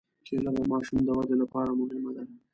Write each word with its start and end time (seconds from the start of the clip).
کېله 0.25 0.51
د 0.55 0.59
ماشوم 0.71 0.99
د 1.05 1.09
ودې 1.17 1.35
لپاره 1.41 1.71
مهمه 1.79 2.11
ده. 2.15 2.23